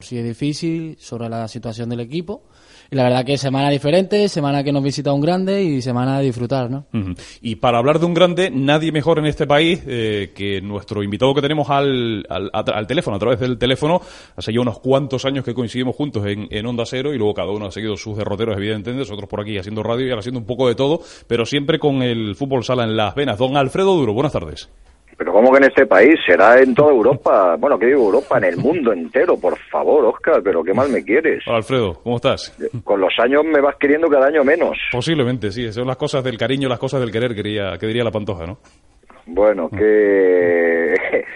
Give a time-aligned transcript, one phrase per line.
[0.00, 2.44] Sí, es difícil sobre la situación del equipo.
[2.88, 6.26] Y la verdad que semana diferente, semana que nos visita un grande y semana de
[6.26, 6.86] disfrutar, ¿no?
[7.40, 11.34] Y para hablar de un grande, nadie mejor en este país eh, que nuestro invitado
[11.34, 14.00] que tenemos al, al, teléfono, a través del teléfono.
[14.36, 17.50] Hace ya unos cuantos años que coincidimos juntos en, en Onda Cero y luego cada
[17.50, 19.00] uno ha seguido sus derroteros, evidentemente.
[19.00, 22.36] Nosotros por aquí haciendo radio y haciendo un poco de todo, pero siempre con el
[22.36, 23.36] fútbol sala en las venas.
[23.36, 24.68] Don Alfredo Duro, buenas tardes.
[25.18, 26.14] Pero ¿cómo que en este país?
[26.24, 27.56] Será en toda Europa.
[27.58, 31.02] Bueno, que digo Europa, en el mundo entero, por favor, Oscar, pero qué mal me
[31.02, 31.42] quieres.
[31.48, 32.56] Hola Alfredo, ¿cómo estás?
[32.84, 34.78] Con los años me vas queriendo cada año menos.
[34.92, 35.72] Posiblemente, sí.
[35.72, 38.58] Son las cosas del cariño, las cosas del querer, quería, que diría la pantoja, ¿no?
[39.26, 39.68] Bueno,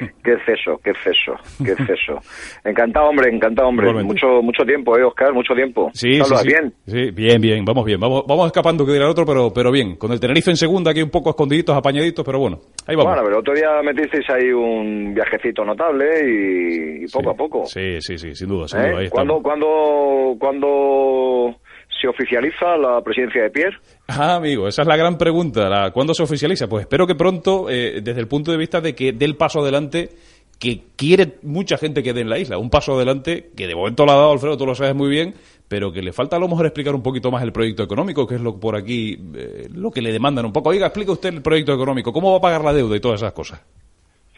[0.07, 2.19] qué, qué exceso, qué exceso, qué exceso.
[2.65, 3.89] Encantado, hombre, encantado, hombre.
[3.89, 4.13] Igualmente.
[4.15, 5.33] Mucho mucho tiempo, ¿eh, Oscar?
[5.33, 5.91] Mucho tiempo.
[5.95, 6.49] Sí, sí, ¿Salvas sí.
[6.49, 6.73] bien?
[6.87, 8.01] Sí, bien, bien, vamos bien.
[8.01, 9.97] Vamos, vamos escapando que dirá el otro, pero, pero bien.
[9.97, 13.13] Con el Tenerife en segunda, aquí un poco escondiditos, apañaditos, pero bueno, ahí vamos.
[13.13, 17.67] Bueno, pero otro día metisteis ahí un viajecito notable y, y poco a poco.
[17.67, 18.91] Sí, sí, sí, sin duda, sin ¿Eh?
[18.91, 19.01] duda.
[19.01, 19.43] Ahí ¿Cuándo, estamos.
[19.43, 21.57] cuándo, cuándo
[22.03, 23.79] se oficializa la presidencia de Pierre?
[24.09, 25.91] Ah, amigo, esa es la gran pregunta.
[25.93, 26.69] ¿Cuándo se oficializa?
[26.69, 29.61] Pues espero que pronto, eh, desde el punto de vista de que dé el paso
[29.61, 30.11] adelante
[30.59, 32.59] que quiere mucha gente que dé en la isla.
[32.59, 35.35] Un paso adelante que de momento lo ha dado Alfredo, tú lo sabes muy bien,
[35.67, 38.37] pero que le falta a lo mejor explicar un poquito más el proyecto económico, que
[38.37, 40.71] es lo por aquí, eh, lo que le demandan un poco.
[40.71, 43.33] Oiga, explique usted el proyecto económico, cómo va a pagar la deuda y todas esas
[43.33, 43.61] cosas.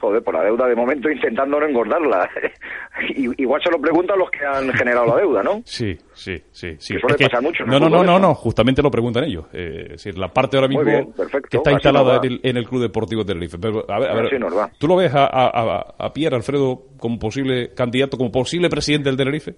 [0.05, 2.29] Joder, por la deuda de momento intentando no engordarla.
[3.39, 5.63] Igual se lo preguntan los que han generado la deuda, ¿no?
[5.65, 6.77] Sí, sí, sí.
[6.79, 6.95] sí.
[6.95, 9.47] Que suele que- pasar mucho No, no, no, no, no, justamente lo preguntan ellos.
[9.55, 11.09] Eh, es decir, la parte ahora mismo bien,
[11.49, 13.57] que está instalada en el, en el Club Deportivo Tenerife.
[13.59, 14.31] Pero, a ver, a ver.
[14.79, 19.17] ¿tú lo ves a, a, a- Pierre Alfredo como posible candidato, como posible presidente del
[19.17, 19.55] Tenerife?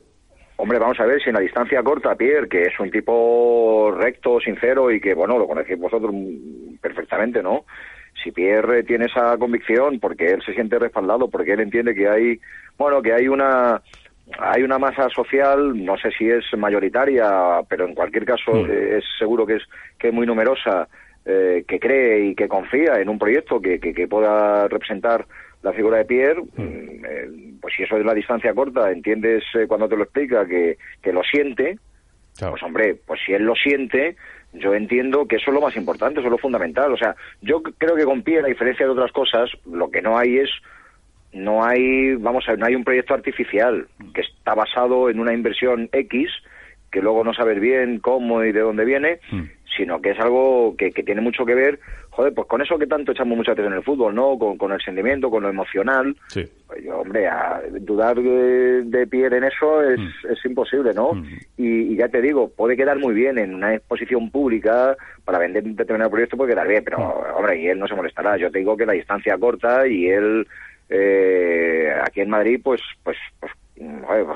[0.58, 4.38] Hombre, vamos a ver, si en la distancia corta, Pierre, que es un tipo recto,
[4.40, 6.14] sincero y que, bueno, lo conocéis vosotros
[6.80, 7.64] perfectamente, ¿no?
[8.22, 12.40] Si Pierre tiene esa convicción, porque él se siente respaldado, porque él entiende que hay,
[12.78, 13.80] bueno, que hay una
[14.40, 18.70] hay una masa social, no sé si es mayoritaria, pero en cualquier caso Mm.
[18.70, 19.62] eh, es seguro que es
[19.98, 20.88] que es muy numerosa,
[21.24, 25.24] eh, que cree y que confía en un proyecto que, que, que pueda representar
[25.62, 27.28] la figura de Pierre, mm, eh,
[27.60, 31.12] pues si eso es la distancia corta, entiendes eh, cuando te lo explica que, que
[31.12, 31.78] lo siente,
[32.36, 32.52] Claro.
[32.52, 34.16] pues hombre, pues si él lo siente,
[34.52, 36.92] yo entiendo que eso es lo más importante, eso es lo fundamental.
[36.92, 40.18] O sea, yo creo que con Pierre, a diferencia de otras cosas, lo que no
[40.18, 40.50] hay es,
[41.32, 45.34] no hay, vamos a ver, no hay un proyecto artificial que está basado en una
[45.34, 46.30] inversión X,
[46.96, 49.42] que luego no sabes bien cómo y de dónde viene, Mm.
[49.76, 52.86] sino que es algo que, que tiene mucho que ver, joder, pues con eso que
[52.86, 54.38] tanto echamos mucha atención en el fútbol, ¿no?
[54.38, 56.16] Con, con el sentimiento, con lo emocional.
[56.28, 56.48] Sí.
[56.66, 61.12] Pues yo, hombre, a dudar de, de Pierre en eso es, es imposible, ¿no?
[61.12, 61.24] Mm.
[61.58, 64.96] Y, y ya te digo, puede quedar muy bien en una exposición pública
[65.26, 67.36] para vender un determinado proyecto, puede quedar bien, pero, Mm.
[67.36, 68.38] hombre, y él no se molestará.
[68.38, 70.46] Yo te digo que la distancia corta y él,
[70.88, 73.65] eh, aquí en Madrid, pues, pues, pues, mm,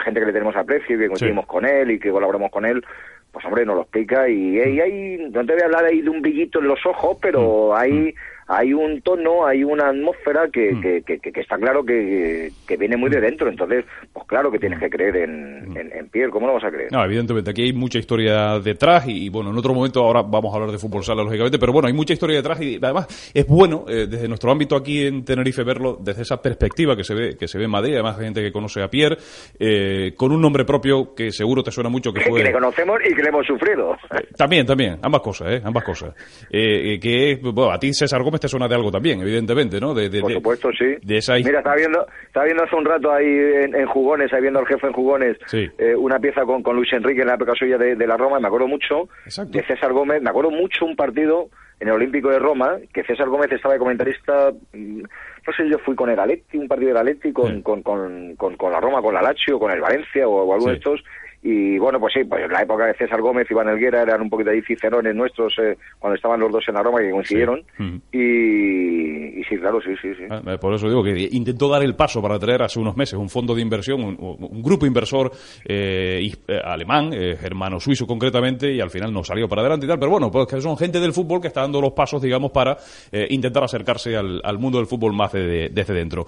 [0.05, 2.84] gente que le tenemos aprecio y que coincidimos con él y que colaboramos con él,
[3.33, 6.11] pues hombre, nos lo explica y, y hay, no te voy a hablar ahí de
[6.11, 8.15] un brillito en los ojos, pero hay,
[8.53, 12.97] hay un tono, hay una atmósfera que, que, que, que está claro que, que viene
[12.97, 16.49] muy de dentro, entonces, pues claro que tienes que creer en, en, en Pierre, ¿cómo
[16.49, 16.91] no vas a creer?
[16.91, 20.56] No, evidentemente, aquí hay mucha historia detrás y, bueno, en otro momento ahora vamos a
[20.56, 23.84] hablar de fútbol sala, lógicamente, pero bueno, hay mucha historia detrás y además es bueno,
[23.88, 27.47] eh, desde nuestro ámbito aquí en Tenerife, verlo desde esa perspectiva que se ve que
[27.47, 29.17] se ve en Madrid, además hay gente que conoce a Pierre,
[29.59, 32.43] eh, con un nombre propio que seguro te suena mucho, que Que, fue...
[32.43, 33.94] le conocemos y que le hemos sufrido.
[34.11, 35.61] Eh, También, también, ambas cosas, ¿eh?
[35.65, 36.15] Ambas cosas.
[36.50, 39.78] Eh, eh, que es, bueno, a ti César Gómez te suena de algo también, evidentemente,
[39.81, 39.95] ¿no?
[39.95, 40.97] De, de- Por supuesto, sí.
[41.03, 44.33] De esa his- Mira, estaba viendo, estaba viendo hace un rato ahí en, en Jugones,
[44.33, 45.69] ahí viendo al jefe en Jugones, Sí.
[45.78, 48.41] eh, una pieza con, con Luis Enrique en la época suya de, de la Roma,
[48.41, 49.53] me acuerdo mucho Exacto.
[49.53, 51.49] de César Gómez, me acuerdo mucho un partido
[51.79, 55.79] en el Olímpico de Roma, que César Gómez estaba de comentarista, mm, no sé yo
[55.79, 57.62] fui con el Aletti, un partido del Aletti, con, Sí.
[57.62, 60.61] con, con, con, con la Roma, con la Lazio, con el Valencia o, o alguno
[60.61, 60.70] Sí.
[60.73, 61.00] de estos,
[61.42, 64.20] y bueno, pues sí, pues en la época de César Gómez y Iván Elguera eran
[64.20, 67.62] un poquito ahí cicerones nuestros eh, cuando estaban los dos en la Roma que coincidieron.
[67.78, 67.96] Mm.
[68.12, 70.25] Y, y sí, claro, sí, sí, sí.
[70.31, 73.14] Ah, eh, Por eso digo que intentó dar el paso para traer hace unos meses
[73.19, 75.31] un fondo de inversión, un, un grupo inversor
[75.64, 79.88] eh, eh, alemán, eh, germano suizo concretamente, y al final no salió para adelante y
[79.88, 79.98] tal.
[79.98, 82.76] Pero bueno, pues que son gente del fútbol que está dando los pasos, digamos, para
[83.12, 86.26] eh, intentar acercarse al, al mundo del fútbol más de- desde dentro.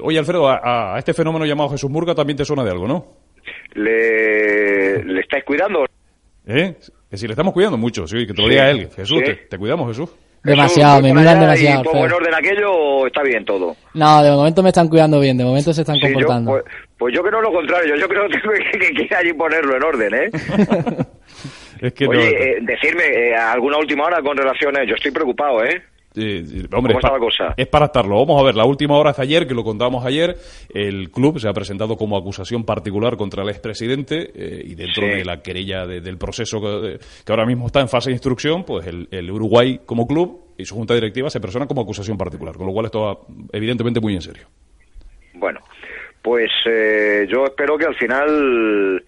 [0.00, 3.21] Oye, Alfredo, a, a este fenómeno llamado Jesús Murga también te suena de algo, ¿no?
[3.74, 5.84] Le, le estáis cuidando.
[6.46, 6.74] ¿Eh?
[7.10, 8.88] Que si le estamos cuidando mucho, sí, que te lo diga él.
[8.94, 9.24] Jesús, Sí.
[9.24, 10.10] te, te cuidamos, Jesús.
[10.44, 11.82] Demasiado, Jesús, me miran demasiado.
[11.82, 13.76] ¿Y pongo en orden aquello o está bien todo?
[13.94, 16.50] No, de momento me están cuidando bien, de momento se están Sí, yo, comportando.
[16.50, 16.64] pues,
[16.98, 18.28] pues yo creo lo contrario, yo creo
[18.72, 20.30] que, que, que allí ponerlo en orden, ¿eh?
[21.80, 25.64] Es que Oye, no- eh, decirme eh, alguna última hora con relaciones, yo estoy preocupado,
[25.64, 25.82] ¿eh?
[26.14, 27.54] Eh, eh, hombre, ¿Cómo es, está pa- la cosa?
[27.56, 28.16] es para estarlo.
[28.18, 30.36] Vamos a ver, la última hora de ayer, que lo contábamos ayer,
[30.74, 35.10] el club se ha presentado como acusación particular contra el expresidente eh, y dentro Sí.
[35.10, 38.64] de la querella de- del proceso que, que ahora mismo está en fase de instrucción,
[38.64, 42.56] pues el, el Uruguay como club y su junta directiva se persona como acusación particular,
[42.56, 43.18] con lo cual esto va
[43.52, 44.46] evidentemente muy en serio.
[45.34, 45.60] Bueno,
[46.20, 49.02] pues eh, yo espero que al final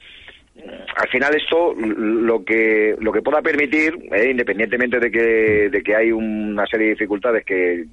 [0.96, 5.94] al final esto lo que lo que pueda permitir eh, independientemente de que de que
[5.94, 7.84] hay una serie de dificultades que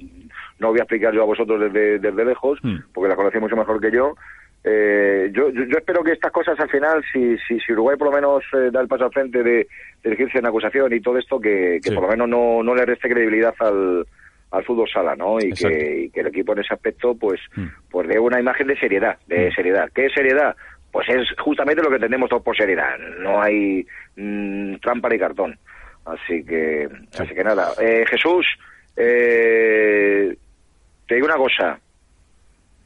[0.59, 2.77] no voy a explicar yo a vosotros desde, desde lejos Hmm.
[2.93, 4.15] porque las conocéis mucho mejor que yo
[4.63, 8.09] eh, yo, yo, yo espero que estas cosas al final, si, si, si Uruguay por
[8.09, 9.67] lo menos eh, da el paso al frente de, de
[10.03, 11.95] dirigirse en acusación y todo esto, que, que Sí.
[11.95, 14.05] por lo menos no, no le reste credibilidad al,
[14.51, 15.39] al fútbol sala, ¿no?
[15.39, 17.65] Y que, y que el equipo en ese aspecto, pues, Mm.
[17.89, 19.53] pues dé una imagen de seriedad, de Mm.
[19.55, 19.89] seriedad.
[19.95, 20.55] ¿Qué es seriedad?
[20.91, 22.97] Pues es justamente lo que entendemos todos por seriedad.
[23.19, 23.85] No hay
[24.17, 25.57] mm, trampa ni cartón.
[26.05, 27.23] Así que, Sí.
[27.23, 27.71] así que nada.
[27.79, 28.45] Eh, Jesús,
[28.97, 30.35] eh,
[31.07, 31.79] te digo una cosa.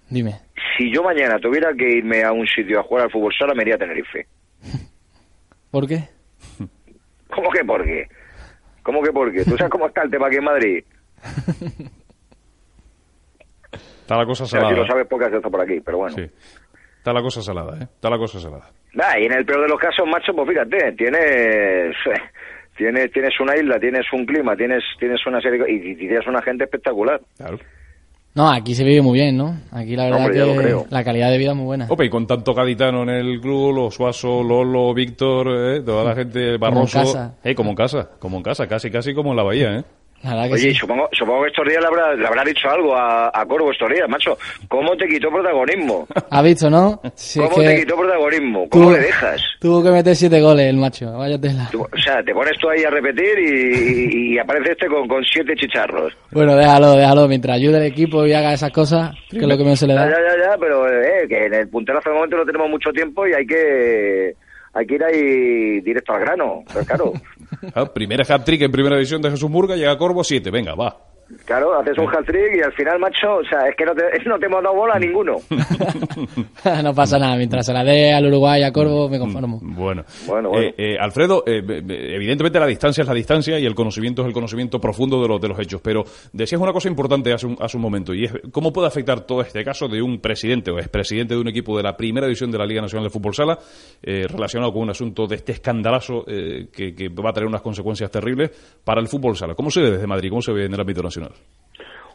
[0.09, 0.35] Dime.
[0.77, 3.63] Si yo mañana tuviera que irme a un sitio a jugar al fútbol sala, me
[3.63, 4.27] iría a Tenerife.
[5.71, 6.03] ¿Por qué?
[7.33, 8.07] ¿Cómo que por qué?
[8.83, 9.43] ¿Cómo que por qué?
[9.45, 10.83] ¿Tú sabes cómo está el tema aquí en Madrid?
[14.01, 14.75] Está la cosa O sea, salada.
[14.75, 16.15] si lo sabes porque has estado por aquí, pero bueno.
[16.15, 16.29] Sí.
[17.05, 17.83] Está la cosa salada, ¿eh?
[17.83, 18.65] Está la cosa salada.
[18.93, 21.95] Nah, y en el peor de los casos, macho, pues fíjate, tienes,
[22.75, 26.41] tienes, tienes una isla, tienes un clima, tienes, tienes una serie y, y tienes una
[26.41, 27.21] gente espectacular.
[27.37, 27.59] Claro.
[28.33, 29.55] No, aquí se vive muy bien, ¿no?
[29.71, 30.85] Aquí la verdad lo que creo.
[30.89, 31.85] la calidad de vida es muy buena.
[31.87, 35.81] Ope, y con tanto gaditano en el club, los Suazo, Lolo, Víctor, ¿eh?
[35.81, 37.01] toda la gente, Barroso.
[37.01, 37.35] casa.
[37.43, 39.83] Eh, como en casa, como en casa, casi casi como en la bahía, ¿eh?
[40.25, 40.73] Oye, sí.
[40.73, 43.89] supongo, supongo que estos días le habrá, le habrá dicho algo a, a Corvo estos
[43.89, 44.37] días, macho.
[44.67, 46.07] ¿Cómo te quitó protagonismo?
[46.31, 46.99] ¿Has visto, no?
[47.13, 48.69] Si ¿Cómo te quitó protagonismo?
[48.69, 49.41] ¿Cómo tuvo- le dejas?
[49.59, 51.11] Tuvo que meter siete goles el macho.
[51.17, 51.67] Vaya tela.
[51.71, 53.51] Tú- O sea, te pones tú ahí a repetir y,
[54.31, 56.13] y- y aparece este con, con siete chicharros.
[56.31, 57.27] Bueno, déjalo, déjalo.
[57.27, 59.93] Mientras ayude el equipo y haga esas cosas, que es lo que menos se le
[59.93, 60.09] da.
[60.09, 63.25] ya, ya, ya, pero eh, que en el punterazo de momento no tenemos mucho tiempo
[63.27, 64.33] y hay que
[64.77, 66.63] hay que ir ahí directo al grano.
[66.73, 67.13] Pero claro,
[67.73, 71.14] Ah, primera hat-trick en primera división de Jesús Murga, llega Corvo, siete, venga, va.
[71.45, 74.37] Claro, haces un hat-trick y al final, macho, o sea, es que no te, no
[74.39, 75.37] te hemos dado bola a ninguno.
[76.83, 77.35] no pasa nada.
[77.35, 79.59] Mientras se la dé al Uruguay y a Corvo, me conformo.
[79.61, 80.67] Bueno, Bueno, bueno.
[80.67, 84.33] Eh, eh, Alfredo, eh, evidentemente la distancia es la distancia y el conocimiento es el
[84.33, 87.77] conocimiento profundo de los, de los hechos, pero decías una cosa importante hace un, hace
[87.77, 91.33] un momento y es cómo puede afectar todo este caso de un presidente o expresidente
[91.33, 93.57] de un equipo de la primera división de la Liga Nacional de Fútbol Sala
[94.01, 97.61] eh, relacionado con un asunto de este escandalazo eh, que, que va a tener unas
[97.61, 98.51] consecuencias terribles
[98.83, 99.55] para el fútbol sala.
[99.55, 100.29] ¿Cómo se ve desde Madrid?
[100.29, 101.14] ¿Cómo se ve en el ámbito nacional?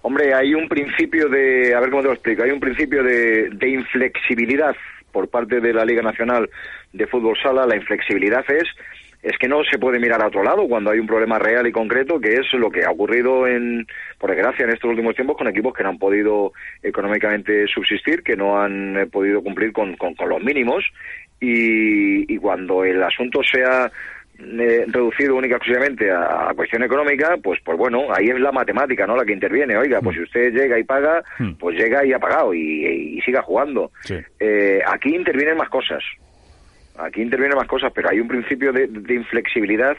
[0.02, 3.50] Hombre, hay un principio de, a ver cómo te lo explico, hay un principio de,
[3.50, 4.75] de inflexibilidad
[5.12, 6.49] por parte de la Liga Nacional
[6.93, 7.67] de Fútbol Sala.
[7.67, 8.64] La inflexibilidad es
[9.23, 11.73] es que no se puede mirar a otro lado cuando hay un problema real y
[11.73, 13.87] concreto, que es lo que ha ocurrido, en,
[14.19, 18.35] por desgracia, en estos últimos tiempos con equipos que no han podido económicamente subsistir, que
[18.35, 20.85] no han eh, podido cumplir con, con- los mínimos.
[21.38, 23.91] Y, y cuando el asunto sea
[24.43, 29.06] eh, reducido única exclusivamente a, a cuestión económica, pues pues bueno, ahí es la matemática,
[29.06, 29.17] ¿no?
[29.17, 29.77] La que interviene.
[29.77, 31.53] Oiga, pues si usted llega y paga, Mm.
[31.59, 33.91] pues llega y ha pagado y, y siga jugando.
[34.03, 34.17] Sí.
[34.39, 36.03] Eh, aquí intervienen más cosas.
[36.99, 39.97] Aquí intervienen más cosas, pero hay un principio de, de inflexibilidad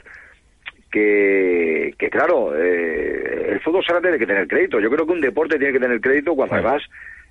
[0.92, 4.80] que, que claro, eh, el fútbol sala tiene que tener crédito.
[4.80, 6.62] Yo creo que un deporte tiene que tener crédito cuando Sí.
[6.64, 6.84] además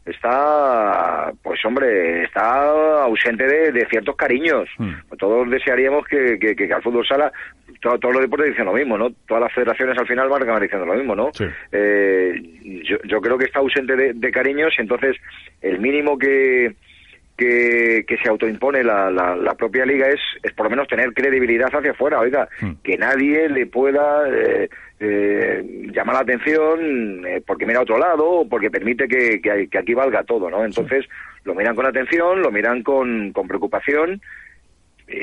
[0.07, 4.69] está, pues hombre, está ausente de, de ciertos cariños.
[4.79, 4.93] Mm.
[5.19, 7.33] Todos desearíamos que, que, que al fútbol sala,
[7.81, 9.11] to- todos los deportes dicen lo mismo, ¿no?
[9.27, 11.31] Todas las federaciones al final van a acabar diciendo lo mismo, ¿no?
[11.33, 11.45] Sí.
[11.73, 12.35] Eh,
[12.85, 15.17] yo, yo creo que está ausente de, de cariños y entonces
[15.63, 16.75] el mínimo que,
[17.41, 21.15] que, que se autoimpone la, la, la propia liga es, es por lo menos tener
[21.15, 22.73] credibilidad hacia afuera, oiga, Hmm.
[22.83, 24.69] que nadie le pueda eh,
[24.99, 25.63] eh,
[25.95, 29.79] llamar la atención eh, porque mira a otro lado o porque permite que, que, que
[29.79, 30.65] aquí valga todo, ¿no?
[30.65, 31.07] Entonces
[31.45, 34.21] lo miran con atención, lo miran con, con preocupación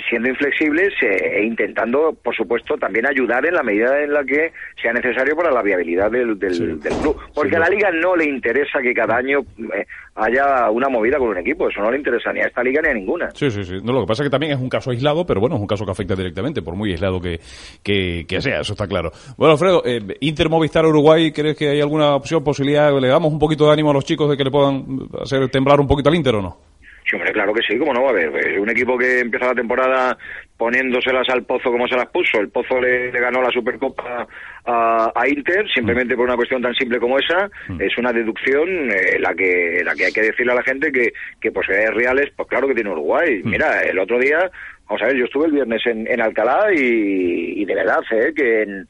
[0.09, 4.51] siendo inflexibles eh, e intentando, por supuesto, también ayudar en la medida en la que
[4.81, 6.65] sea necesario para la viabilidad del, del, Sí.
[6.65, 7.17] del club.
[7.33, 9.39] Porque Sí, a la liga no le interesa que cada año
[9.75, 12.81] eh, haya una movida con un equipo, eso no le interesa ni a esta liga
[12.81, 13.29] ni a ninguna.
[13.31, 13.75] Sí, sí, sí.
[13.83, 15.67] No, lo que pasa es que también es un caso aislado, pero bueno, es un
[15.67, 17.39] caso que afecta directamente, por muy aislado que,
[17.83, 19.11] que, que sea, eso está claro.
[19.37, 22.91] Bueno, Alfredo, eh, Inter Movistar Uruguay, ¿crees que hay alguna opción, posibilidad?
[22.99, 24.85] ¿Le damos un poquito de ánimo a los chicos de que le puedan
[25.21, 26.57] hacer temblar un poquito al Inter o no?
[27.07, 28.59] Sí, hombre, claro que sí, como no va a haber.
[28.59, 30.17] Un equipo que empieza la temporada
[30.57, 32.39] poniéndoselas al Pozo como se las puso.
[32.39, 34.27] El Pozo le, ganó la Supercopa
[34.65, 37.49] a, Inter, simplemente por una cuestión tan simple como esa.
[37.69, 37.81] Mm.
[37.81, 41.13] Es una deducción eh, la que la que hay que decirle a la gente que,
[41.39, 43.41] que posibilidades reales, pues claro que tiene Uruguay.
[43.41, 43.49] Mm.
[43.49, 44.51] Mira, el otro día,
[44.87, 48.61] vamos a ver, yo estuve el viernes en, en Alcalá y, de verdad, eh, que
[48.63, 48.87] en,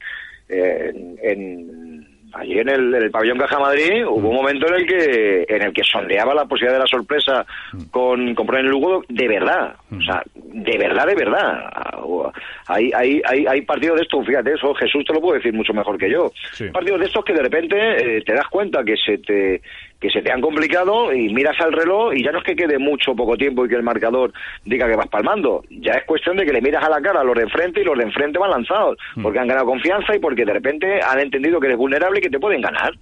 [1.22, 5.72] en allí en el, pabellón Caja Madrid hubo un momento en el que en el
[5.72, 7.46] que sondeaba la posibilidad de la sorpresa
[7.90, 11.70] con, con poner el Lugo de verdad, o sea, de verdad, de verdad.
[12.66, 15.72] Hay, hay, hay, hay partidos de estos, fíjate, eso Jesús te lo puede decir mucho
[15.72, 16.30] mejor que yo.
[16.72, 19.62] Partidos de estos que de repente eh, te das cuenta que se te
[20.00, 22.78] que se te han complicado y miras al reloj y ya no es que quede
[22.78, 24.32] mucho poco tiempo y que el marcador
[24.64, 27.24] diga que vas palmando, ya es cuestión de que le miras a la cara a
[27.24, 29.22] los de enfrente y los de enfrente van lanzados, mm.
[29.22, 32.30] porque han ganado confianza y porque de repente han entendido que eres vulnerable y que
[32.30, 32.92] te pueden ganar.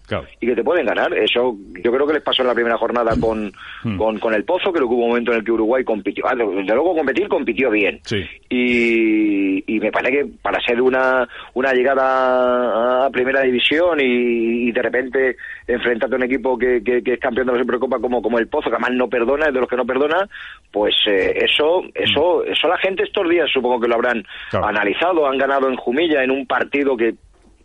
[0.40, 1.12] Y que te pueden ganar.
[1.14, 3.52] Eso yo creo que les pasó en la primera jornada con,
[3.84, 4.18] mm.
[4.18, 6.24] con, el Pozo, creo que hubo un momento en el que Uruguay compitió.
[6.26, 8.00] Ah, de luego competir, compitió bien.
[8.48, 14.72] Y, y me parece que para ser una, una llegada a primera división y, y
[14.72, 15.36] de repente
[15.66, 18.70] enfrentarte a un equipo que, que, es campeón de la Supercopa como, como el Pozo,
[18.70, 20.28] que además no perdona, es de los que no perdona,
[20.72, 25.38] pues eh, eso, eso, eso la gente estos días supongo que lo habrán analizado, han
[25.38, 27.14] ganado en Jumilla en un partido que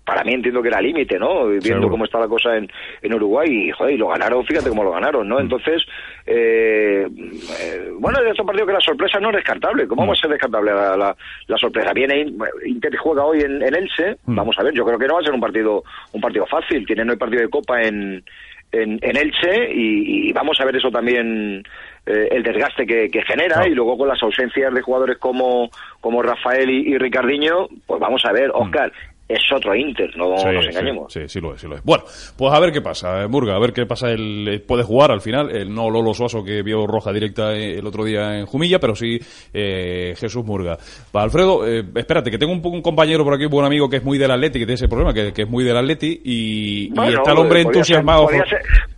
[0.06, 1.48] para mí entiendo que era límite, ¿no?
[1.48, 2.70] Viendo cómo está la cosa en,
[3.02, 5.38] en Uruguay y, joder, y lo ganaron, fíjate cómo lo ganaron, ¿no?
[5.38, 5.42] Mm.
[5.42, 5.84] Entonces,
[6.26, 9.88] eh, eh, bueno, en estos partidos que la sorpresa no es descartable.
[9.88, 11.16] ¿Cómo va a ser descartable la,
[11.48, 11.94] la, sorpresa?
[11.94, 12.26] Viene
[12.66, 14.36] Inter juega hoy en, en Elche, mm.
[14.36, 16.86] vamos a ver, yo creo que no va a ser un partido un partido fácil.
[16.86, 18.24] Tienen hoy partido de Copa en,
[18.72, 21.64] en, en Elche y, vamos a ver eso también
[22.06, 26.70] eh, el desgaste que, genera y luego con las ausencias de jugadores como, como Rafael
[26.70, 28.56] y, y Ricardiño, pues vamos a ver, mm.
[28.56, 28.92] Oscar,
[29.34, 31.12] es otro Inter, no nos engañemos.
[31.12, 31.84] Sí, sí, lo es, sí lo es.
[31.84, 32.04] Bueno,
[32.38, 34.10] pues a ver qué pasa, Burga, a ver qué pasa.
[34.10, 37.80] El, eh, puede jugar al final, el no Lolo Suaso que vio roja directa eh,
[37.80, 39.20] el otro día en Jumilla, pero sí
[39.54, 40.78] eh, Jesús Murga.
[41.16, 44.18] Va, Alfredo, espérate, que tengo un, compañero por aquí, un buen amigo que es muy
[44.18, 47.62] del Atleti, que tiene ese problema, que, es muy del Atleti y, está el hombre
[47.62, 48.28] entusiasmado.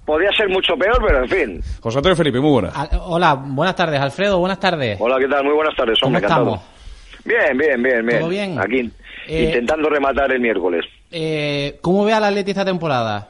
[0.06, 1.62] podría, ser, mucho peor, pero en fin.
[1.80, 2.74] José Antonio Felipe, muy buenas.
[3.06, 4.98] hola, buenas tardes, Alfredo, buenas tardes.
[5.00, 5.44] Hola, ¿qué tal?
[5.44, 6.60] Muy buenas tardes, ¿Cómo estamos?
[7.25, 8.20] Bien, bien, bien, bien.
[8.20, 8.60] ¿Todo bien?
[8.60, 8.92] Aquí
[9.27, 10.86] eh, intentando rematar el miércoles.
[11.12, 13.30] Eh, ¿Cómo ve al Atleti esta temporada?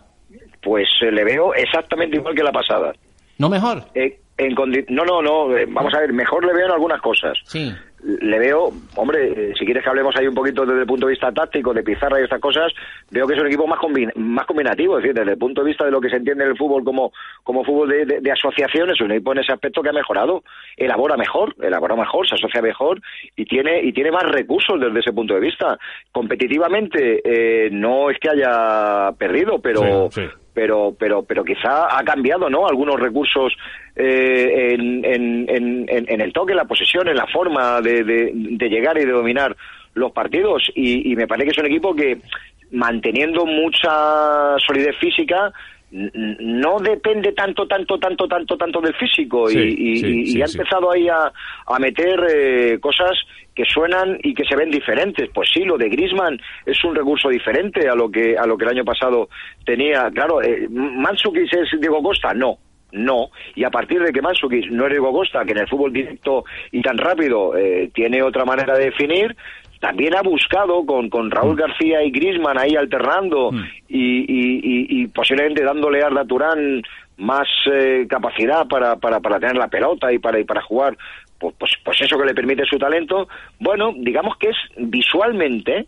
[0.62, 2.94] Pues eh, le veo exactamente igual que la pasada.
[3.38, 3.84] ¿No mejor?
[3.96, 4.56] en
[4.90, 5.48] no, no, no.
[5.70, 7.38] Vamos a ver, mejor le veo en algunas cosas.
[7.46, 7.72] Sí
[8.04, 11.12] le veo, hombre, eh, si quieres que hablemos ahí un poquito desde el punto de
[11.12, 12.74] vista táctico, de pizarra y estas cosas,
[13.10, 13.80] veo que es un equipo más,
[14.16, 16.52] más combinativo, es decir, desde el punto de vista de lo que se entiende en
[16.52, 17.12] el fútbol como,
[17.44, 20.44] como fútbol de, de, asociaciones, un equipo en ese aspecto que ha mejorado,
[20.76, 23.02] elabora mejor, elabora mejor, se asocia mejor
[23.36, 25.78] y tiene, y tiene más recursos desde ese punto de vista.
[26.12, 30.10] Competitivamente, eh, no es que haya perdido, pero,
[30.54, 33.54] pero pero pero quizá ha cambiado no algunos recursos
[33.96, 38.98] eh, en, en, en, el toque, en la posesión, en la forma de, de, llegar
[38.98, 39.56] y de dominar
[39.94, 40.72] los partidos.
[40.76, 42.18] Y, me parece que es un equipo que
[42.72, 45.52] manteniendo mucha solidez física
[45.92, 49.52] no depende tanto, tanto, tanto, tanto, tanto del físico.
[49.52, 51.32] Y, ha empezado ahí a,
[51.68, 53.12] a meter eh, cosas
[53.56, 55.30] que suenan y que se ven diferentes.
[55.34, 58.66] Pues sí, lo de Grisman es un recurso diferente a lo que a lo que
[58.66, 59.30] el año pasado
[59.66, 60.10] tenía.
[60.12, 62.58] Claro, eh, es Diego Costa, no
[62.94, 63.30] no.
[63.56, 66.46] Y a partir de que Mansukis no es Diego Costa, que en el fútbol directo
[66.72, 69.36] y tan rápido eh, tiene otra manera de definir,
[69.80, 71.60] también ha buscado con, con Raúl mm.
[71.60, 73.64] García y Grisman ahí alternando mm.
[73.90, 76.82] y, y, posiblemente dándole a Arda Turán
[77.18, 80.98] más eh, capacidad para, para, para tener la pelota y para, y para jugar,
[81.44, 83.28] pues, pues, pues eso que le permite su talento.
[83.60, 85.88] Bueno, digamos que es visualmente,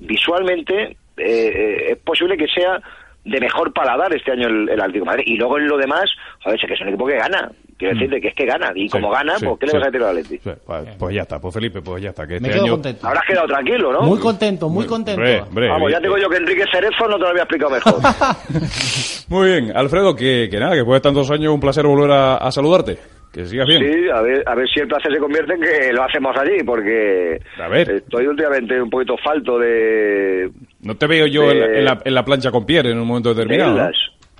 [0.00, 2.80] visualmente eh, es posible que sea
[3.24, 5.24] de mejor paladar este año el, el Atlético Madrid.
[5.26, 6.04] Y luego en lo demás,
[6.42, 7.50] joder, sé que es un equipo que gana.
[7.78, 7.98] Quiero mm.
[7.98, 8.72] decirte que es que gana.
[8.74, 10.54] Y como gana, pues ¿qué le vas a decir al Atlético?
[10.64, 12.26] Pues, pues, ya está, pues Felipe, pues ya está.
[12.26, 12.72] Que este año...
[12.72, 13.06] contento.
[13.06, 14.02] Habrás quedado tranquilo, ¿no?
[14.02, 15.22] Muy contento, muy contento.
[15.52, 18.00] Vamos, ya digo yo que Enrique Cerezo no te lo había explicado mejor.
[19.28, 22.50] muy bien, Alfredo, que, que nada, que después de tantos años un placer volver a
[22.50, 23.15] saludarte.
[23.36, 23.82] Que sigas bien.
[23.82, 26.62] Sí, a ver, a ver si el placer se convierte en que lo hacemos allí,
[26.64, 27.90] porque a ver.
[27.90, 30.50] estoy últimamente un poquito falto de...
[30.80, 33.90] No te veo yo en, la, en, la, plancha con Pierre en un momento determinado.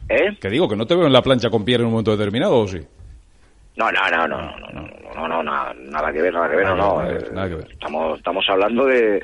[0.09, 0.39] ¿Eh?
[0.41, 2.59] Que digo, que no te veo en la plancha con Pierre en un momento determinado,
[2.59, 2.81] ¿o sí?
[3.77, 6.77] No, no, no, no, no, no, no, no, nada, que ver, nada que ver, no,
[6.77, 7.03] no.
[7.35, 7.69] Nada que ver.
[7.71, 9.21] Estamos, estamos hablando de,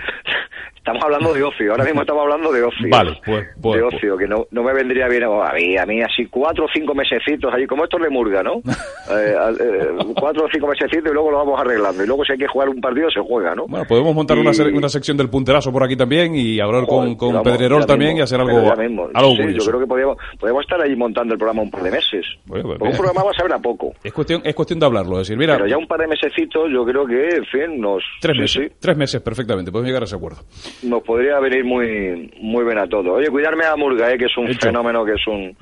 [0.82, 2.88] Estamos hablando de ocio, ahora mismo estamos hablando de ocio.
[2.90, 3.94] Vale, pues, pues de pues.
[3.94, 6.92] ocio, que no, no me vendría bien a mí, a mí así cuatro o cinco
[6.92, 8.60] mesecitos allí, como estos de Murga, ¿no?
[9.12, 12.02] Eh, eh, cuatro o cinco mesecitos y luego lo vamos arreglando.
[12.02, 13.66] Y luego si hay que jugar un partido, se juega, ¿no?
[13.66, 16.86] Bueno, podemos montar una, Y- se- una sección del punterazo por aquí también y hablar
[16.86, 19.08] con, Joder, con vamos, Pedrerol también mismo, y hacer algo, ya mismo.
[19.12, 21.90] algo Sí, yo creo que podríamos, podríamos estar ahí montando el programa un par de
[21.90, 22.24] meses.
[22.46, 23.92] Bueno, pues un programa va a saber a poco.
[24.02, 26.70] Es cuestión, es cuestión de hablarlo, es decir, mira, Pero ya un par de mesecitos,
[26.72, 30.02] yo creo que, en fin, nos, tres sí, meses, sí, tres meses perfectamente, podemos llegar
[30.02, 30.38] a ese acuerdo.
[30.82, 33.08] Nos podría venir muy, muy bien a todos.
[33.18, 34.66] Oye, cuidarme a Murga, eh, que es un Hecho.
[34.66, 35.56] fenómeno, que es un,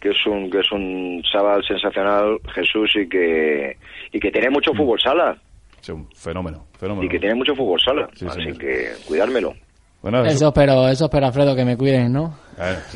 [0.00, 3.76] que es un, que es un chaval sensacional, Jesús, y que,
[4.12, 5.36] y que tiene mucho fútbol sala,
[5.80, 7.04] Es un fenómeno, fenómeno.
[7.04, 8.08] y que tiene mucho fútbol sala.
[8.14, 8.58] Sí, Así señor.
[8.58, 9.54] que cuidármelo.
[10.02, 12.36] Bueno, eso- Eso espero, eso espero, Alfredo, que me cuiden, ¿no?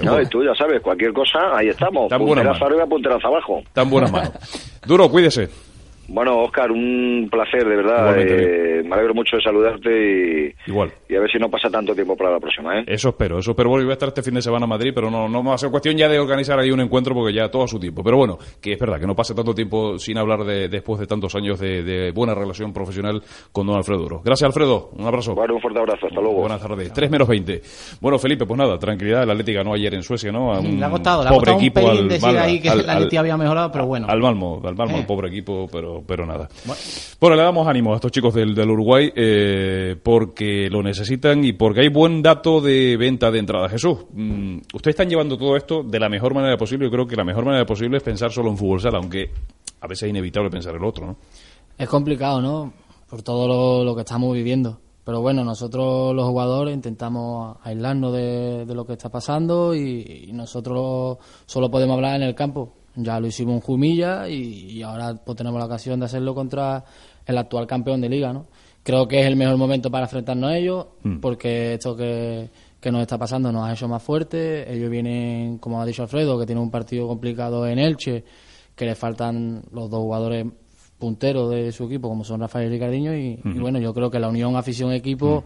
[0.02, 2.09] No, y tú ya sabes, cualquier cosa, ahí estamos.
[2.09, 2.52] Tan mano.
[2.52, 3.62] arriba, punterazo abajo.
[3.73, 4.31] Tan buena mano.
[4.87, 5.49] Duro, cuídese.
[6.12, 8.14] Bueno, Oscar, un placer, de verdad.
[8.19, 9.88] Eh, me alegro mucho de saludarte
[10.67, 10.90] y, Igual.
[11.09, 12.85] y a ver si no pasa tanto tiempo para la próxima, ¿eh?
[12.87, 13.71] Eso espero, eso espero.
[13.71, 15.59] Bueno, voy a estar este fin de semana en Madrid, pero no, no va a
[15.59, 18.02] ser cuestión ya de organizar ahí un encuentro porque ya todo a su tiempo.
[18.02, 21.07] Pero bueno, que es verdad que no pase tanto tiempo sin hablar de, después de
[21.07, 24.23] tantos años de, de buena relación profesional con don Alfredo Duro.
[24.25, 24.90] Gracias, Alfredo.
[24.99, 25.35] Un abrazo.
[25.37, 26.07] Bueno, un fuerte abrazo.
[26.09, 26.40] Hasta luego.
[26.40, 26.93] Buenas tardes.
[26.93, 27.62] 3 menos 20.
[28.00, 29.23] Bueno, Felipe, pues nada, tranquilidad.
[29.23, 30.52] El Atlético ganó ayer en Suecia, ¿no?
[30.52, 32.61] A un Le ha costado, le ha pobre costado un equipo al decir Málaga, ahí
[32.61, 34.07] que al- la Leti había mejorado, pero bueno.
[34.09, 35.00] Al Malmo, al Malmo, Eh.
[35.00, 36.49] al pobre equipo, pero, pero nada.
[37.21, 37.37] Bueno.
[37.37, 41.80] le damos ánimo a estos chicos del, del Uruguay eh, porque lo necesitan y porque
[41.80, 43.69] hay buen dato de venta de entrada.
[43.69, 46.87] Jesús, mm, ustedes están llevando todo esto de la mejor manera posible.
[46.87, 49.30] Yo creo que la mejor manera posible es pensar solo en fútbol sala, aunque
[49.80, 51.16] a veces es inevitable pensar en el otro, ¿no?
[51.78, 52.73] Es complicado, ¿no?
[53.09, 54.78] Por todo lo, lo que estamos viviendo.
[55.04, 60.33] Pero bueno, nosotros los jugadores intentamos aislarnos de, de lo que está pasando y, y
[60.33, 62.75] nosotros solo podemos hablar en el campo.
[62.97, 66.85] Ya lo hicimos en Jumilla y, y ahora pues, tenemos la ocasión de hacerlo contra
[67.27, 68.47] el actual campeón de liga, ¿no?
[68.83, 70.87] Creo que es el mejor momento para enfrentarnos a ellos
[71.21, 72.49] porque esto que,
[72.81, 74.67] que nos está pasando nos ha hecho más fuertes.
[74.69, 78.25] Ellos vienen, como ha dicho Alfredo, que tienen un partido complicado en Elche,
[78.75, 80.47] que le faltan los dos jugadores
[80.99, 84.19] punteros de su equipo, como son Rafael y Ricardiño, y, y bueno, yo creo que
[84.19, 85.45] la unión afición-equipo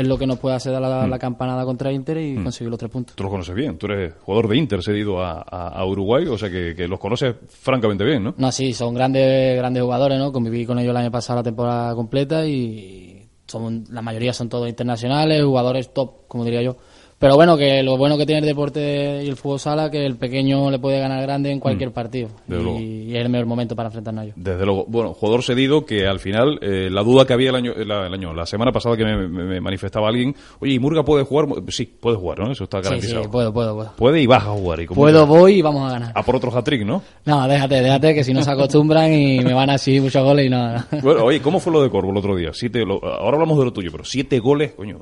[0.00, 2.78] es lo que nos puede hacer dar la, la campanada contra Inter y conseguir los
[2.78, 3.16] tres puntos.
[3.16, 3.76] Tú los conoces bien.
[3.78, 6.98] Tú eres jugador de Inter cedido a, a- a Uruguay, o sea que, que los
[7.00, 8.34] conoces francamente bien, ¿no?
[8.36, 10.32] No, sí, son grandes grandes jugadores, ¿no?
[10.32, 14.68] Conviví con ellos el año pasado la temporada completa y son, la mayoría son todos
[14.68, 16.76] internacionales, jugadores top, como diría yo.
[17.18, 20.14] Pero bueno, que lo bueno que tiene el deporte y el fútbol sala, que el
[20.16, 22.28] pequeño le puede ganar grande en cualquier partido.
[22.46, 22.52] Mm.
[22.52, 22.78] Luego.
[22.78, 24.36] Y, y es el mejor momento para enfrentarnos a ellos.
[24.38, 27.72] Desde luego, bueno, jugador cedido que al final, eh, la duda que había el año,
[27.76, 31.46] la, el año, la semana pasada que me, manifestaba alguien, oye, ¿y Murga puede jugar?
[31.68, 32.52] Sí, puede jugar, ¿no?
[32.52, 33.30] Eso está Sí, sí, garantizado.
[33.32, 33.92] puedo, puedo, puedo.
[33.96, 34.80] Puede y vas a jugar.
[34.80, 36.12] Y Puedo, que- voy y vamos a ganar.
[36.14, 37.02] A por otro hat-trick, ¿no?
[37.24, 40.46] No, déjate, déjate, que si no se acostumbran y me van a así muchos goles
[40.46, 40.74] y no.
[41.02, 42.50] Bueno, oye, ¿cómo fue lo de Corvo el otro día?
[42.52, 44.98] Siete, lo- ahora hablamos de lo tuyo, pero siete goles, coño,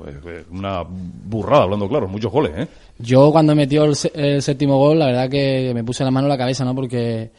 [0.49, 2.67] una burrada, hablando claro, muchos goles, ¿eh?
[2.99, 6.29] Yo cuando metió el, el séptimo gol, la verdad que me puse la mano en
[6.29, 6.73] la cabeza, ¿no?
[6.73, 7.31] Porque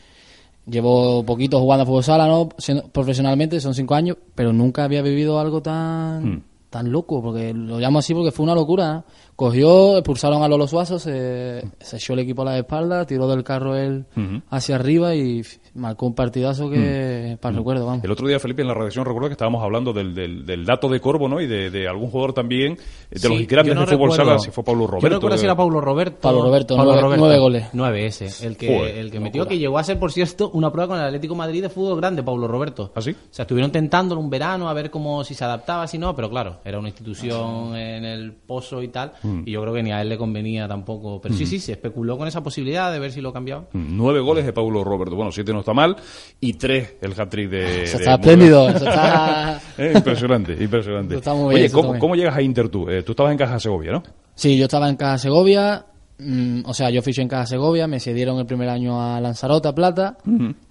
[0.67, 2.49] llevo poquito jugando a fútbol sala, ¿no?
[2.93, 7.99] Profesionalmente, son cinco años, pero nunca había vivido algo tan tan loco, porque lo llamo
[7.99, 8.93] así porque fue una locura.
[8.93, 9.05] ¿no?
[9.38, 13.44] Cogió, expulsaron a Lolo Suazo, se, se echó el equipo a la espalda, tiró del
[13.44, 14.05] carro él
[14.51, 15.42] hacia arriba y
[15.74, 18.03] marcó un partidazo que para el recuerdo, vamos.
[18.03, 20.88] El otro día, Felipe, en la redacción recuerdo que estábamos hablando del, del, del dato
[20.88, 21.40] de Corvo, ¿no?
[21.40, 22.77] Y de, de algún jugador también, eh,
[23.20, 25.07] de los Sí, grandes yo no de fútbol sala, si fue Pablo Roberto.
[25.07, 26.16] Yo no recuerdo de- si era Pablo Roberto.
[26.20, 27.66] Pablo Roberto, nueve- nueve goles.
[27.74, 28.44] Nueve ese.
[28.44, 30.98] El que, Joder, el que metió, que llegó a ser, por cierto, una prueba con
[30.98, 32.90] el Atlético de Madrid de fútbol grande, Pablo Roberto.
[32.96, 33.12] ¿Ah, sí?
[33.12, 36.29] O sea, estuvieron tentándolo un verano a ver cómo si se adaptaba, si no, pero
[36.29, 39.43] claro, era una institución en el pozo y tal, Mm.
[39.47, 41.21] y yo creo que ni a él le convenía tampoco.
[41.21, 43.62] Pero sí, sí, se especuló con esa posibilidad de ver si lo cambiaba.
[43.73, 45.17] Mm, Nueve goles de Pablo Roberto.
[45.17, 45.97] Bueno, siete no está mal.
[46.41, 47.83] Y tres el hat-trick de.
[47.85, 49.61] Eso está espléndido, eso está...
[49.79, 51.17] Eh, impresionante, impresionante.
[51.17, 52.01] Está muy bien, Oye, ¿cómo, muy bien.
[52.01, 52.88] ¿cómo llegas a Inter tú?
[52.88, 54.03] Eh, tú estabas en Caja Segovia, ¿no?
[54.35, 55.87] Sí, yo estaba en Caja Segovia,
[56.19, 59.69] mm, o sea, yo fiché en Caja Segovia, me cedieron el primer año a Lanzarote,
[59.69, 60.17] a Plata,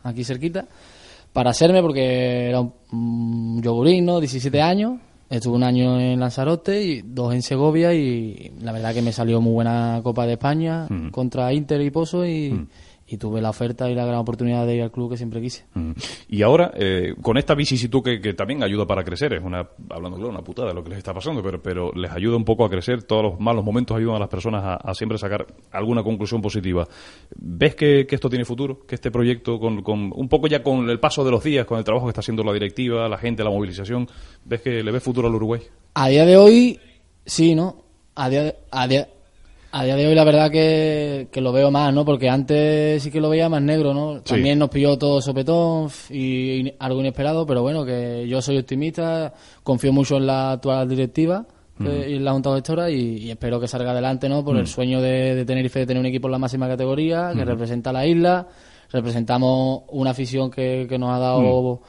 [0.03, 0.65] aquí cerquita,
[1.31, 4.19] para hacerme porque era un, ¿no?
[4.19, 9.01] 17 años, estuve un año en Lanzarote y dos en Segovia y la verdad que
[9.01, 12.67] me salió muy buena Copa de España contra Inter y Pozo y,
[13.07, 15.65] y tuve la oferta y la gran oportunidad de ir al club que siempre quise.
[15.73, 15.91] Mm.
[16.27, 20.17] Y ahora, eh, con esta vicisitud que, que también ayuda para crecer, es una, hablando
[20.17, 22.69] claro, una putada lo que les está pasando, pero, pero les ayuda un poco a
[22.69, 26.41] crecer, todos los malos momentos ayudan a las personas a, a siempre sacar alguna conclusión
[26.41, 26.87] positiva.
[27.35, 28.85] ¿Ves que, que esto tiene futuro?
[28.85, 31.77] Que este proyecto, con, con un poco ya con el paso de los días, con
[31.77, 34.07] el trabajo que está haciendo la directiva, la gente, la movilización,
[34.43, 35.61] ¿ves que le ves futuro al Uruguay?
[35.93, 36.79] A día de hoy,
[37.25, 37.83] sí, ¿no?
[38.15, 39.07] A día de, a día,
[39.79, 42.03] a día de hoy la verdad que, que lo veo más, ¿no?
[42.03, 44.21] Porque antes sí que lo veía más negro, ¿no?
[44.21, 49.33] También nos pilló todo sopetón y, y algo inesperado, pero bueno, que yo soy optimista,
[49.63, 51.45] confío mucho en la actual directiva,
[51.77, 54.43] que, y la Junta Gestora y, y espero que salga adelante, ¿no?
[54.43, 57.45] Por el sueño de, de Tenerife de tener un equipo en la máxima categoría, que
[57.45, 58.47] representa a la isla,
[58.91, 61.81] representamos una afición que, que nos ha dado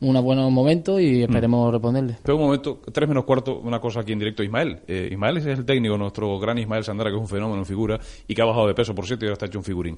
[0.00, 2.16] unos buenos momentos y esperemos responderle.
[2.22, 4.42] Pero un momento, tres menos cuarto, una cosa aquí en directo.
[4.42, 4.80] Ismael.
[4.86, 7.98] Eh, Ismael es el técnico, nuestro gran Ismael Sandara, que es un fenómeno en figura
[8.26, 9.96] y que ha bajado de peso, por cierto, y ahora está hecho un figurín.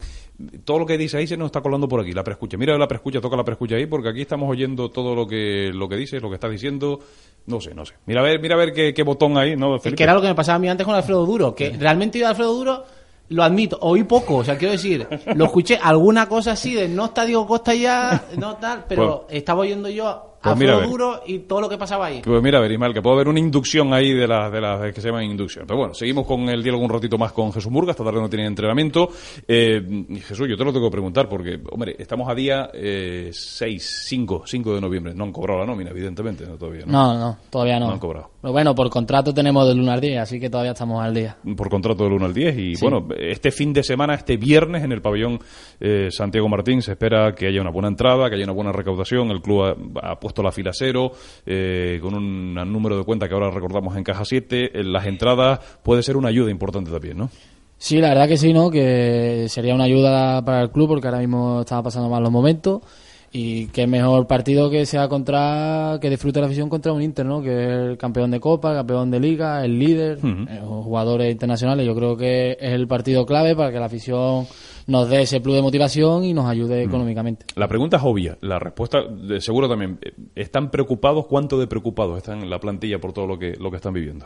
[0.64, 2.56] Todo lo que dice ahí se nos está colando por aquí, la preescucha.
[2.56, 5.88] Mira la preescucha, toca la preescucha ahí, porque aquí estamos oyendo todo lo que, lo
[5.88, 7.00] que dices, lo que estás diciendo.
[7.46, 7.94] No sé, no sé.
[8.06, 10.20] Mira a ver, mira a ver qué, qué botón ahí, ¿no, Es que era lo
[10.20, 12.84] que me pasaba a mí antes con Alfredo Duro, que realmente yo Alfredo Duro
[13.30, 17.06] lo admito, oí poco, o sea, quiero decir, lo escuché alguna cosa así de no
[17.06, 20.86] está Diego Costa ya, no tal, pero estaba oyendo yo Pues mira, a.
[20.86, 22.22] Duro y todo lo que pasaba ahí.
[22.24, 24.92] Pues mira, a ver, Ismael, que puede haber una inducción ahí de las de las
[24.92, 25.64] que se llaman inducción.
[25.66, 27.92] Pero bueno, seguimos con el diálogo un ratito más con Jesús Murga.
[27.92, 29.08] Esta tarde no tiene entrenamiento.
[29.46, 34.04] Eh, Jesús, yo te lo tengo que preguntar porque, hombre, estamos a día eh, 6,
[34.06, 35.14] 5, 5 de noviembre.
[35.14, 36.84] No han cobrado la nómina, evidentemente, no, todavía.
[36.86, 36.92] ¿no?
[36.92, 37.86] No, no, todavía no.
[37.86, 38.30] No han cobrado.
[38.40, 41.36] Pero bueno, por contrato tenemos del lunes al día, así que todavía estamos al día.
[41.56, 44.92] por contrato del 1 al 10 y bueno, este fin de semana, este viernes en
[44.92, 45.40] el pabellón
[45.80, 49.30] eh, Santiago Martín se espera que haya una buena entrada, que haya una buena recaudación,
[49.30, 51.12] el club ha, ha puesto la fila cero
[51.46, 55.60] eh, con un número de cuenta que ahora recordamos en caja 7, en las entradas
[55.82, 57.30] puede ser una ayuda importante también, ¿no?
[57.78, 58.70] Sí, la verdad que sí, ¿no?
[58.70, 62.82] Que sería una ayuda para el club porque ahora mismo estaba pasando mal los momentos
[63.30, 67.42] y qué mejor partido que sea contra que disfrute la afición contra un Inter, ¿no?
[67.42, 71.86] Que es el campeón de Copa, campeón de Liga, el líder, eh, jugadores internacionales.
[71.86, 74.46] Yo creo que es el partido clave para que la afición
[74.86, 77.44] nos dé ese plus de motivación y nos ayude económicamente.
[77.56, 79.98] La pregunta es obvia, la respuesta de seguro también.
[80.00, 81.26] Eh, ¿Están preocupados?
[81.26, 84.24] ¿Cuánto de preocupados están en la plantilla por todo lo que, lo que están viviendo?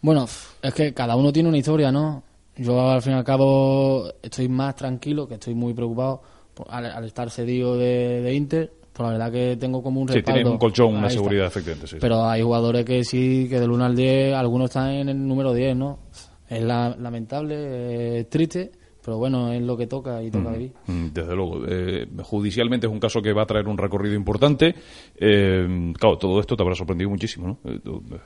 [0.00, 0.26] Bueno,
[0.62, 2.22] es que cada uno tiene una historia, ¿no?
[2.56, 6.22] Yo al fin y al cabo estoy más tranquilo, que estoy muy preocupado
[6.68, 8.72] al, al estar cedido de, de Inter.
[8.92, 10.34] Pues la verdad que tengo como un Sí, respaldo.
[10.36, 11.10] tienes un colchón, una está.
[11.20, 11.86] seguridad, efectivamente.
[11.86, 11.98] sí, sí.
[12.00, 15.54] Pero hay jugadores que sí, que del 1 al 10, algunos están en el número
[15.54, 16.00] 10, ¿no?
[16.48, 20.72] Es la- lamentable, es triste, pero bueno, es lo que toca y toca vivir.
[20.88, 21.62] Mm, Desde luego.
[21.68, 24.74] Eh, judicialmente es un caso que va a traer un recorrido importante.
[25.16, 27.70] Eh, claro, todo esto te habrá sorprendido muchísimo, ¿no?
[27.72, 27.78] Eh,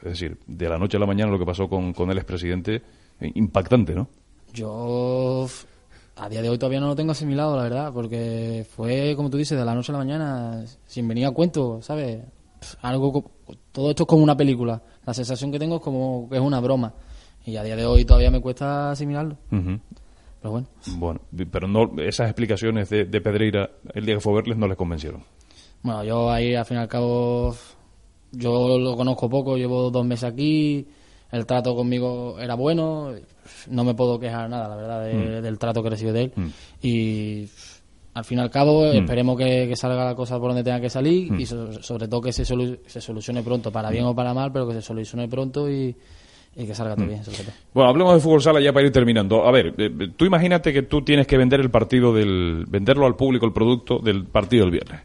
[0.05, 2.83] Es decir, de la noche a la mañana lo que pasó con, con el expresidente,
[3.21, 4.09] eh, impactante, ¿no?
[4.53, 5.47] Yo
[6.17, 9.37] a día de hoy todavía no lo tengo asimilado, la verdad, porque fue, como tú
[9.37, 12.23] dices, de la noche a la mañana, sin venir a cuento, ¿sabes?
[12.83, 13.31] Algo,
[13.73, 14.81] todo esto es como una película.
[15.05, 16.95] La sensación que tengo es como que es una broma.
[17.45, 19.37] Y a día de hoy todavía me cuesta asimilarlo.
[19.51, 24.37] Pero bueno, Bueno, pero no esas explicaciones de, de Pedreira el día que fue a
[24.37, 25.23] verles no les convencieron.
[25.83, 27.55] bueno, yo ahí al fin y al cabo,
[28.33, 30.87] yo lo conozco poco, llevo dos meses aquí,
[31.33, 33.13] el trato conmigo era bueno,
[33.71, 36.33] no me puedo quejar nada, la verdad, de- del trato que recibo de él.
[36.83, 37.83] Y f-
[38.15, 40.91] al fin y al cabo, esperemos que, que salga la cosa por donde tenga que
[40.91, 44.33] salir y so- sobre todo que se, solu- se solucione pronto, para bien o para
[44.35, 45.97] mal, pero que se solucione pronto y,
[46.57, 47.53] y que salga todo bien, sobre todo.
[47.73, 49.45] Bueno, hablemos de fútbol sala ya para ir terminando.
[49.45, 53.17] A ver, eh, tú imagínate que tú tienes que vender el partido del, venderlo al
[53.17, 55.01] público el producto del partido del viernes.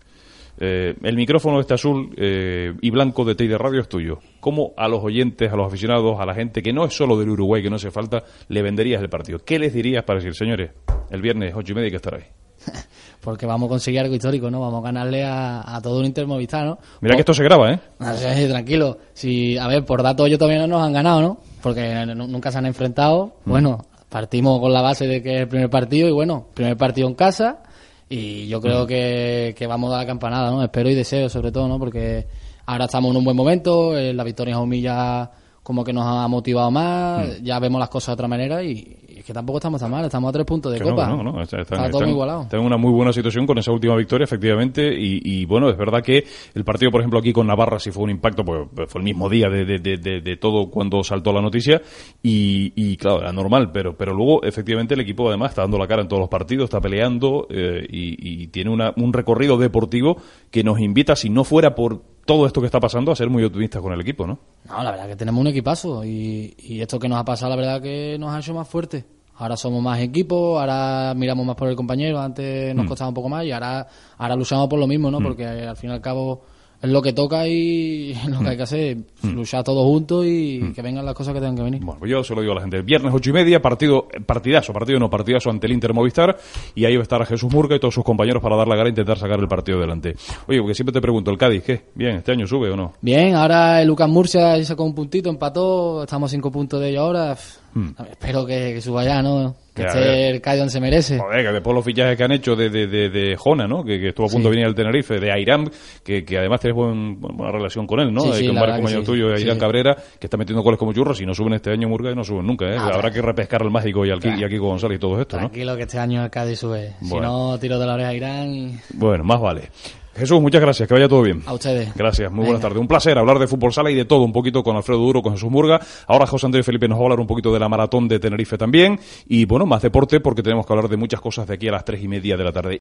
[0.62, 4.19] Eh, el micrófono este azul eh, y blanco de Teide Radio es tuyo.
[4.41, 7.30] ¿Cómo a los oyentes, a los aficionados, a la gente que no es solo del
[7.30, 9.39] Uruguay, que no hace falta, le venderías el partido?
[9.39, 10.72] ¿Qué les dirías para decir, señores,
[11.10, 12.24] el viernes ocho y media hay que estar ahí?
[13.22, 14.60] Porque vamos a conseguir algo histórico, ¿no?
[14.60, 16.78] Vamos a ganarle a, a todo un Inter Movistar, ¿no?
[17.00, 17.80] Mira que esto se graba, ¿eh?
[18.36, 18.98] Sí, tranquilo.
[19.13, 21.38] Si, a ver, por datos ellos todavía no nos han ganado, ¿no?
[21.63, 23.36] Porque nunca se han enfrentado.
[23.45, 27.08] Bueno, partimos con la base de que es el primer partido y bueno, primer partido
[27.08, 27.63] en casa
[28.10, 30.63] y yo creo que, que vamos a dar la campanada, ¿no?
[30.63, 31.78] Espero y deseo sobre todo, ¿no?
[31.78, 32.28] Porque
[32.65, 35.32] ahora estamos en un buen momento, eh, la victoria en Jumilla
[35.63, 39.19] como que nos ha motivado más, ya vemos las cosas de otra manera y, y
[39.19, 41.08] es que tampoco estamos tan mal, estamos a tres puntos de Que no, copa.
[41.08, 42.41] no, no, está, está- Está todo muy igualado.
[42.43, 44.88] están en una muy buena situación con esa última victoria, efectivamente.
[44.98, 46.24] Y, y, bueno, es verdad que
[46.56, 49.30] el partido, por ejemplo, aquí con Navarra sí fue un impacto, porque fue el mismo
[49.30, 51.82] día de, de- de- de- de todo cuando saltó la noticia.
[52.24, 55.88] Y, y, claro, era normal, pero, pero luego, efectivamente, el equipo además está dando la
[55.88, 60.17] cara en todos los partidos, está peleando eh, y, y tiene una- un recorrido deportivo
[60.50, 63.44] que nos invita, si no fuera por todo esto que está pasando, a ser muy
[63.44, 64.38] optimistas con el equipo, ¿no?
[64.68, 67.56] No, la verdad que tenemos un equipazo y, y esto que nos ha pasado, la
[67.56, 69.04] verdad que nos ha hecho más fuertes.
[69.38, 72.78] Ahora somos más equipo, ahora miramos más por el compañero, antes Mm.
[72.78, 73.88] nos costaba un poco más y ahora,
[74.18, 75.20] ahora luchamos por lo mismo, ¿no?
[75.20, 76.42] Porque al fin y al cabo
[76.82, 78.32] es lo que toca y es Mm.
[78.32, 81.56] lo que hay que hacer, luchar todos juntos y que vengan las cosas que tengan
[81.56, 81.82] que venir.
[81.84, 82.82] Bueno, pues yo se lo digo a la gente.
[82.82, 86.38] Viernes ocho y media, partido, partidazo, partido no, partidazo ante el Inter Movistar.
[86.76, 88.88] Y ahí va a estar Jesús Murga y todos sus compañeros para dar la cara
[88.88, 90.15] e intentar sacar el partido adelante.
[90.48, 91.82] Oye, porque siempre te pregunto, ¿el Cádiz qué?
[91.96, 92.94] Bien, ¿este año sube o no?
[93.02, 96.89] Bien, ahora el Lucas Murcia ya sacó un puntito, empató, estamos a cinco puntos de
[96.89, 97.38] ello ahora.
[97.74, 97.89] Hmm.
[97.98, 99.56] Ver, Espero que, que suba ya, ¿no?
[99.84, 101.18] Que esté el donde se merece.
[101.20, 103.84] Joder, que después los fichajes que han hecho de, de, de, de Jona, ¿no?
[103.84, 105.65] Que, que estuvo a punto de venir al Tenerife, de Airam,
[106.04, 108.22] que, que además tienes buen, buena relación con él, ¿no?
[108.22, 109.12] Sí, sí, Eh, con la varios verdad que compañeros sí.
[109.12, 109.60] tuyos, Airam Sí.
[109.60, 111.18] Cabrera, que está metiendo goles como churros.
[111.18, 112.76] Si no suben este año Murga, no suben nunca, ¿eh?
[112.78, 115.36] Ah, Habrá que repescar al mágico y al y a Kiko González y todo esto,
[115.38, 115.44] ¿no?
[115.50, 116.94] Tranquilo que este año el Cádiz sube.
[117.02, 117.52] Si Bueno.
[117.52, 118.76] no, tiro de la oreja a Irán y...
[118.94, 119.70] Bueno, más vale.
[120.15, 121.41] Jesús, muchas gracias, que vaya todo bien.
[121.45, 121.93] A ustedes.
[121.95, 122.80] Gracias, muy buenas tardes.
[122.80, 125.34] Un placer hablar de fútbol sala y de todo, un poquito con Alfredo Duro, con
[125.34, 125.80] Jesús Murga.
[126.08, 128.58] Ahora José Andrés Felipe nos va a hablar un poquito de la maratón de Tenerife
[128.58, 129.00] también.
[129.28, 131.86] Y bueno, más deporte porque tenemos que hablar de muchas cosas de aquí a las
[131.86, 132.78] tres y media de la tarde.